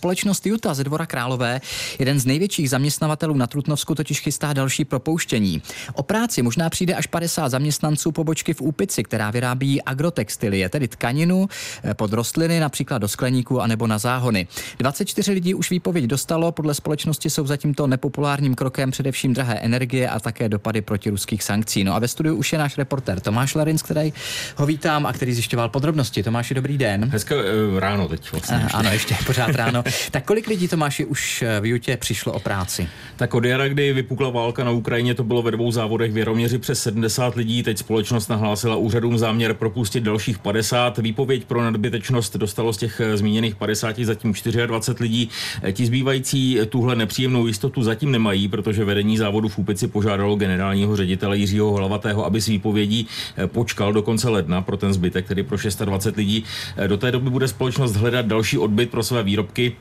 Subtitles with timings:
[0.00, 1.60] Společnost Juta ze Dvora Králové,
[1.98, 5.62] jeden z největších zaměstnavatelů na Trutnovsku, totiž chystá další propouštění.
[5.92, 11.48] O práci možná přijde až 50 zaměstnanců pobočky v Úpici, která vyrábí agrotextilie, tedy tkaninu
[11.84, 14.46] eh, pod rostliny, například do skleníků anebo na záhony.
[14.78, 20.08] 24 lidí už výpověď dostalo, podle společnosti jsou za tímto nepopulárním krokem především drahé energie
[20.08, 21.84] a také dopady protiruských sankcí.
[21.84, 24.12] No a ve studiu už je náš reporter Tomáš Larinc, který
[24.56, 26.22] ho vítám a který zjišťoval podrobnosti.
[26.22, 27.04] Tomáši, dobrý den.
[27.04, 28.56] Hezké uh, ráno teď vlastně.
[28.56, 28.76] Ještě.
[28.76, 29.84] Ano, ještě pořád ráno.
[30.10, 32.88] tak kolik lidí, Tomáši, už v Jutě přišlo o práci?
[33.16, 36.58] Tak od jara, kdy vypukla válka na Ukrajině, to bylo ve dvou závodech v Jaroměři
[36.58, 37.62] přes 70 lidí.
[37.62, 40.98] Teď společnost nahlásila úřadům záměr propustit dalších 50.
[40.98, 44.34] Výpověď pro nadbytečnost dostalo z těch eh, zmíněných 50 zatím
[44.66, 45.28] 24 lidí.
[45.62, 50.96] Eh, ti zbývající tuhle nepříjemnou jistotu zatím nemají, protože vedení závodu v Úpici požádalo generálního
[50.96, 53.06] ředitele Jiřího Hlavatého, aby s výpovědí
[53.46, 56.44] počkal do konce ledna pro ten zbytek, tedy pro 620 lidí.
[56.86, 59.76] Do té doby bude společnost hledat další odbyt pro své výrobky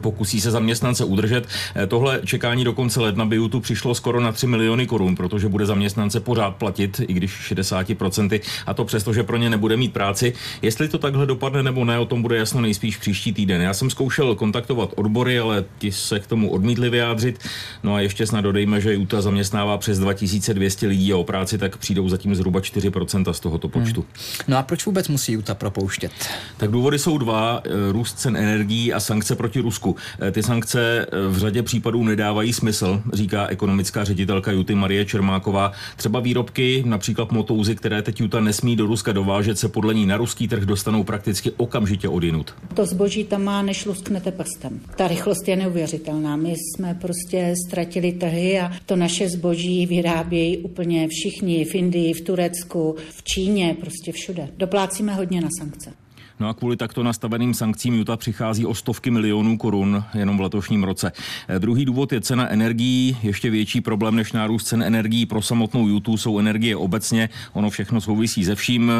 [0.00, 1.48] pokusí se zaměstnance udržet.
[1.76, 5.48] Eh, tohle čekání do konce ledna by YouTube přišlo skoro na 3 miliony korun, protože
[5.48, 9.92] bude zaměstnance pořád platit, i když 60%, a to přesto, že pro ně nebude mít
[9.92, 10.32] práci.
[10.62, 13.60] Jestli to takhle dopadne nebo ne, o tom bude jasno nejspíš příští týden.
[13.60, 17.38] Já jsem zkoušel kontaktovat odbory, ale ti se k tomu odmítli vyjádřit.
[17.82, 21.76] No a ještě snad dodejme, že Utah zaměstnává přes 2200 lidí a o práci tak
[21.76, 24.00] přijdou zatím zhruba 4% z tohoto počtu.
[24.00, 24.10] Hmm.
[24.48, 26.12] No a proč vůbec musí Utah propouštět?
[26.56, 27.62] Tak důvody jsou dva.
[27.64, 29.96] Eh, růst cen energií a sankce proti Rusku Rusku.
[30.20, 35.72] Eh, ty sankce eh, v řadě případů nedávají smysl, říká ekonomická ředitelka Juty Marie Čermáková.
[35.96, 40.16] Třeba výrobky, například motouzy, které teď Juta nesmí do Ruska dovážet, se podle ní na
[40.16, 42.54] ruský trh dostanou prakticky okamžitě odinut.
[42.74, 44.80] To zboží tam má, než lusknete prstem.
[44.96, 46.36] Ta rychlost je neuvěřitelná.
[46.36, 52.20] My jsme prostě ztratili trhy a to naše zboží vyrábějí úplně všichni v Indii, v
[52.20, 54.48] Turecku, v Číně, prostě všude.
[54.56, 56.05] Doplácíme hodně na sankce.
[56.40, 60.84] No a kvůli takto nastaveným sankcím Juta přichází o stovky milionů korun jenom v letošním
[60.84, 61.12] roce.
[61.48, 63.16] Eh, druhý důvod je cena energií.
[63.22, 67.28] Ještě větší problém než nárůst cen energií pro samotnou Jutu jsou energie obecně.
[67.52, 68.92] Ono všechno souvisí se vším.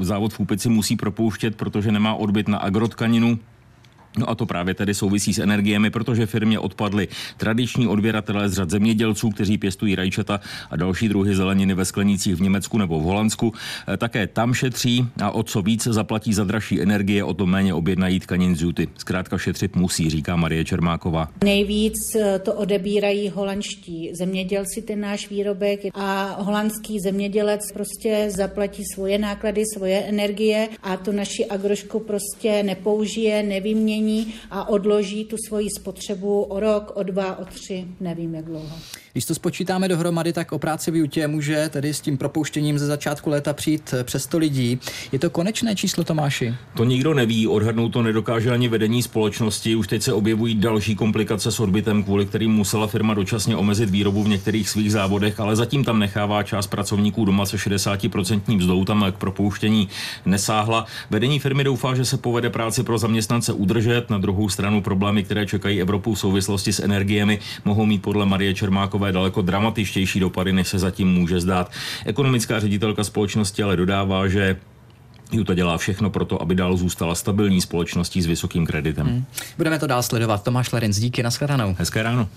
[0.00, 3.38] Eh, závod v Úpici musí propouštět, protože nemá odbyt na agrotkaninu.
[4.18, 8.70] No a to právě tedy souvisí s energiemi, protože firmě odpadly tradiční odběratelé z řad
[8.70, 13.52] zemědělců, kteří pěstují rajčata a další druhy zeleniny ve sklenících v Německu nebo v Holandsku.
[13.88, 17.74] E, také tam šetří a o co víc zaplatí za dražší energie, o to méně
[17.74, 18.88] objednají tkanin z juty.
[18.96, 21.28] Zkrátka šetřit musí, říká Marie Čermáková.
[21.44, 29.18] Nejvíc e, to odebírají holandští zemědělci ten náš výrobek a holandský zemědělec prostě zaplatí svoje
[29.18, 35.70] náklady, svoje energie a tu naši agrošku prostě nepoužije, nevymění změní a odloží tu svoji
[35.70, 38.76] spotřebu o rok, o dva, o tři, nevím jak dlouho.
[39.12, 42.86] Když to spočítáme dohromady, tak o práci v Jutě může tedy s tím propouštěním ze
[42.86, 44.78] začátku léta přijít přes 100 lidí.
[45.12, 46.54] Je to konečné číslo, Tomáši?
[46.76, 49.76] To nikdo neví, odhadnout to nedokáže ani vedení společnosti.
[49.76, 54.22] Už teď se objevují další komplikace s odbytem, kvůli kterým musela firma dočasně omezit výrobu
[54.22, 59.04] v některých svých závodech, ale zatím tam nechává část pracovníků doma se 60% mzdou, tam
[59.12, 59.88] k propouštění
[60.26, 60.86] nesáhla.
[61.10, 63.93] Vedení firmy doufá, že se povede práci pro zaměstnance udržet.
[64.10, 68.54] Na druhou stranu problémy, které čekají Evropu v souvislosti s energiemi, mohou mít podle Marie
[68.54, 71.70] Čermákové daleko dramatičtější dopady, než se zatím může zdát.
[72.04, 74.56] Ekonomická ředitelka společnosti ale dodává, že
[75.32, 79.06] Juta dělá všechno pro to, aby dál zůstala stabilní společností s vysokým kreditem.
[79.06, 79.24] Hmm.
[79.56, 80.42] Budeme to dál sledovat.
[80.42, 81.76] Tomáš Lerenc, díky, nashledanou.
[81.78, 82.28] Hezké ráno.